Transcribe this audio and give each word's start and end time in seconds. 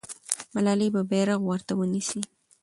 ملالۍ 0.53 0.87
به 0.93 1.01
بیرغ 1.09 1.39
ورته 1.45 1.73
ونیسي. 1.75 2.21